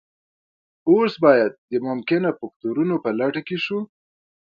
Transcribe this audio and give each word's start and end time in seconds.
اوس 0.89 1.13
باید 1.25 1.51
د 1.71 1.73
ممکنه 1.87 2.29
فکتورونو 2.39 2.95
په 3.03 3.09
لټه 3.19 3.41
کې 3.47 3.57
شو 3.65 3.79